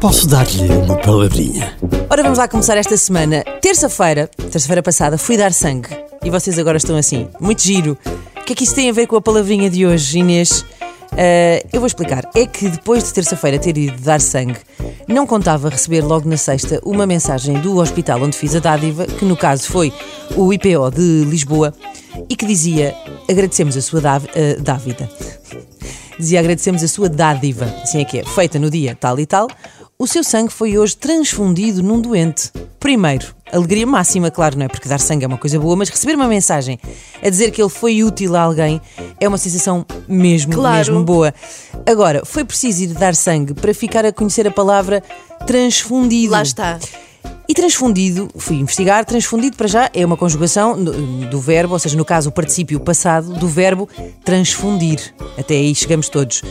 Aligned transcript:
Posso 0.00 0.26
dar-lhe 0.26 0.68
uma 0.72 0.96
palavrinha? 0.96 1.76
Ora, 2.08 2.22
vamos 2.22 2.38
lá 2.38 2.48
começar 2.48 2.76
esta 2.76 2.96
semana. 2.96 3.44
Terça-feira, 3.60 4.28
terça-feira 4.50 4.82
passada, 4.82 5.18
fui 5.18 5.36
dar 5.36 5.52
sangue. 5.52 5.88
E 6.24 6.30
vocês 6.30 6.58
agora 6.58 6.76
estão 6.76 6.96
assim, 6.96 7.28
muito 7.38 7.62
giro. 7.62 7.96
O 8.36 8.44
que 8.44 8.52
é 8.52 8.56
que 8.56 8.64
isso 8.64 8.74
tem 8.74 8.88
a 8.88 8.92
ver 8.92 9.06
com 9.06 9.16
a 9.16 9.20
palavrinha 9.20 9.70
de 9.70 9.86
hoje, 9.86 10.18
Inês? 10.18 10.64
Uh, 11.12 11.66
eu 11.72 11.80
vou 11.80 11.86
explicar. 11.86 12.24
É 12.34 12.46
que 12.46 12.68
depois 12.68 13.04
de 13.04 13.12
terça-feira 13.12 13.58
ter 13.58 13.76
ido 13.76 14.00
dar 14.00 14.20
sangue, 14.20 14.58
não 15.06 15.26
contava 15.26 15.68
receber 15.68 16.02
logo 16.02 16.28
na 16.28 16.36
sexta 16.36 16.80
uma 16.84 17.06
mensagem 17.06 17.60
do 17.60 17.78
hospital 17.78 18.22
onde 18.22 18.36
fiz 18.36 18.54
a 18.56 18.58
dádiva, 18.58 19.06
que 19.06 19.24
no 19.24 19.36
caso 19.36 19.64
foi 19.64 19.92
o 20.36 20.52
IPO 20.52 20.90
de 20.90 21.24
Lisboa, 21.24 21.74
e 22.28 22.36
que 22.36 22.46
dizia: 22.46 22.94
agradecemos 23.28 23.76
a 23.76 23.82
sua 23.82 24.00
uh, 24.00 24.62
dávida. 24.62 25.08
Dizia 26.20 26.38
agradecemos 26.40 26.82
a 26.82 26.88
sua 26.88 27.08
dádiva, 27.08 27.64
assim 27.82 28.00
é 28.00 28.04
que 28.04 28.18
é, 28.20 28.24
feita 28.24 28.58
no 28.58 28.70
dia 28.70 28.94
tal 28.94 29.18
e 29.18 29.26
tal. 29.26 29.48
O 29.98 30.06
seu 30.06 30.24
sangue 30.24 30.50
foi 30.50 30.78
hoje 30.78 30.96
transfundido 30.96 31.82
num 31.82 32.00
doente. 32.00 32.50
Primeiro, 32.78 33.34
alegria 33.52 33.86
máxima, 33.86 34.30
claro, 34.30 34.56
não 34.56 34.64
é? 34.64 34.68
Porque 34.68 34.88
dar 34.88 34.98
sangue 34.98 35.24
é 35.24 35.28
uma 35.28 35.36
coisa 35.36 35.58
boa, 35.60 35.76
mas 35.76 35.90
receber 35.90 36.14
uma 36.14 36.26
mensagem 36.26 36.78
a 37.22 37.28
dizer 37.28 37.50
que 37.50 37.60
ele 37.60 37.68
foi 37.68 38.02
útil 38.02 38.34
a 38.34 38.40
alguém 38.40 38.80
é 39.20 39.28
uma 39.28 39.36
sensação 39.36 39.84
mesmo, 40.08 40.54
Claro. 40.54 40.78
mesmo 40.78 41.04
boa. 41.04 41.34
Agora, 41.84 42.22
foi 42.24 42.44
preciso 42.44 42.84
ir 42.84 42.86
dar 42.94 43.14
sangue 43.14 43.52
para 43.52 43.74
ficar 43.74 44.06
a 44.06 44.12
conhecer 44.12 44.46
a 44.48 44.50
palavra 44.50 45.02
transfundido. 45.46 46.32
Lá 46.32 46.42
está. 46.42 46.78
E 47.50 47.52
transfundido, 47.52 48.30
fui 48.36 48.58
investigar, 48.58 49.04
transfundido 49.04 49.56
para 49.56 49.66
já 49.66 49.90
é 49.92 50.06
uma 50.06 50.16
conjugação 50.16 50.80
do, 50.84 50.92
do 51.26 51.40
verbo, 51.40 51.72
ou 51.72 51.80
seja, 51.80 51.96
no 51.96 52.04
caso 52.04 52.28
o 52.28 52.32
particípio 52.32 52.78
passado 52.78 53.32
do 53.32 53.48
verbo 53.48 53.88
transfundir. 54.24 55.12
Até 55.36 55.54
aí 55.54 55.74
chegamos 55.74 56.08
todos. 56.08 56.44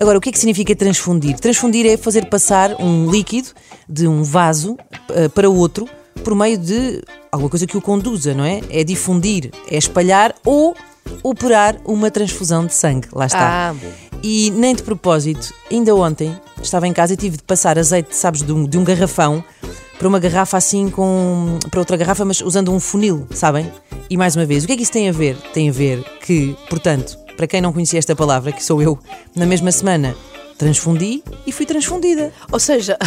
Agora, 0.00 0.18
o 0.18 0.20
que 0.20 0.28
é 0.30 0.32
que 0.32 0.38
significa 0.40 0.74
transfundir? 0.74 1.38
Transfundir 1.38 1.86
é 1.86 1.96
fazer 1.96 2.26
passar 2.26 2.74
um 2.82 3.08
líquido 3.08 3.50
de 3.88 4.08
um 4.08 4.24
vaso 4.24 4.76
eh, 5.10 5.28
para 5.28 5.48
outro 5.48 5.88
por 6.24 6.34
meio 6.34 6.58
de 6.58 7.00
alguma 7.30 7.48
coisa 7.48 7.64
que 7.64 7.76
o 7.76 7.80
conduza, 7.80 8.34
não 8.34 8.44
é? 8.44 8.60
É 8.70 8.82
difundir, 8.82 9.52
é 9.70 9.76
espalhar 9.76 10.34
ou 10.44 10.74
operar 11.22 11.76
uma 11.84 12.10
transfusão 12.10 12.66
de 12.66 12.74
sangue. 12.74 13.06
Lá 13.12 13.26
está. 13.26 13.70
Ah. 13.70 13.74
E 14.20 14.50
nem 14.50 14.74
de 14.74 14.82
propósito, 14.82 15.54
ainda 15.70 15.94
ontem 15.94 16.36
estava 16.60 16.88
em 16.88 16.92
casa 16.92 17.14
e 17.14 17.16
tive 17.16 17.36
de 17.36 17.44
passar 17.44 17.78
azeite, 17.78 18.16
sabes, 18.16 18.42
de 18.42 18.52
um, 18.52 18.64
de 18.64 18.76
um 18.76 18.82
garrafão 18.82 19.44
para 20.00 20.08
uma 20.08 20.18
garrafa 20.18 20.56
assim 20.56 20.88
com. 20.88 21.58
para 21.70 21.78
outra 21.78 21.94
garrafa, 21.94 22.24
mas 22.24 22.40
usando 22.40 22.72
um 22.72 22.80
funil, 22.80 23.26
sabem? 23.32 23.70
E 24.08 24.16
mais 24.16 24.34
uma 24.34 24.46
vez, 24.46 24.64
o 24.64 24.66
que 24.66 24.72
é 24.72 24.76
que 24.76 24.82
isso 24.82 24.90
tem 24.90 25.10
a 25.10 25.12
ver? 25.12 25.36
Tem 25.52 25.68
a 25.68 25.72
ver 25.72 26.02
que, 26.22 26.56
portanto, 26.70 27.18
para 27.36 27.46
quem 27.46 27.60
não 27.60 27.70
conhecia 27.70 27.98
esta 27.98 28.16
palavra, 28.16 28.50
que 28.50 28.64
sou 28.64 28.80
eu, 28.80 28.98
na 29.36 29.44
mesma 29.44 29.70
semana 29.70 30.16
transfundi 30.60 31.22
e 31.46 31.52
fui 31.52 31.64
transfundida. 31.64 32.30
Ou 32.52 32.60
seja, 32.60 32.98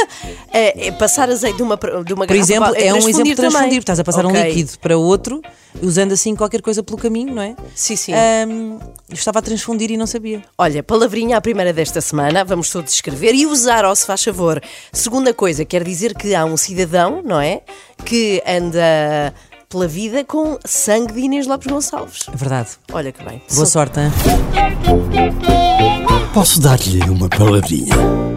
é, 0.50 0.88
é 0.88 0.92
passar 0.92 1.28
azeite 1.28 1.58
de 1.58 1.62
uma, 1.62 1.78
de 2.04 2.14
uma 2.14 2.26
Por 2.26 2.34
exemplo, 2.34 2.74
é, 2.74 2.92
um 2.92 2.96
exemplo 2.96 3.24
de 3.24 3.34
transfundir. 3.34 3.68
também. 3.68 3.78
Estás 3.78 4.00
a 4.00 4.04
passar 4.04 4.24
um 4.24 4.30
Ok. 4.30 4.42
líquido 4.42 4.78
para 4.78 4.96
outro, 4.96 5.42
usando 5.82 6.12
assim 6.12 6.34
qualquer 6.34 6.62
coisa 6.62 6.82
pelo 6.82 6.96
caminho, 6.96 7.34
não 7.34 7.42
é? 7.42 7.54
Sim, 7.74 7.96
sim. 7.96 8.12
Eu 8.12 9.14
estava 9.14 9.40
a 9.40 9.42
transfundir 9.42 9.90
e 9.90 9.96
não 9.98 10.06
sabia. 10.06 10.42
Olha, 10.56 10.82
palavrinha 10.82 11.36
à 11.36 11.40
primeira 11.40 11.70
desta 11.72 12.00
semana, 12.00 12.44
vamos 12.46 12.70
todos 12.70 12.94
escrever 12.94 13.34
e 13.34 13.44
usar, 13.44 13.84
ó, 13.84 13.94
se 13.94 14.06
faz 14.06 14.24
favor. 14.24 14.60
Segunda 14.90 15.34
coisa, 15.34 15.66
quer 15.66 15.84
dizer 15.84 16.14
que 16.14 16.34
há 16.34 16.46
um 16.46 16.56
cidadão, 16.56 17.20
não 17.22 17.38
é? 17.38 17.60
Que 18.06 18.42
anda 18.46 19.34
pela 19.68 19.86
vida 19.86 20.24
com 20.24 20.58
sangue 20.64 21.12
de 21.12 21.20
Inês 21.20 21.46
Lopes 21.46 21.66
Gonçalves. 21.66 22.26
É 22.32 22.36
verdade. 22.36 22.70
Olha 22.90 23.12
que 23.12 23.22
bem. 23.22 23.42
Boa 23.54 23.66
sorte, 23.66 24.00
hein? 24.00 24.10
Posso 26.32 26.58
dar-lhe 26.62 26.98
uma 27.10 27.28
palavrinha? 27.28 28.31